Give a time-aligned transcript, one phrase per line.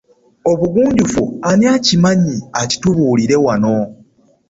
[0.51, 3.75] Obugunjufu ani akimanyi akitubuulire wano?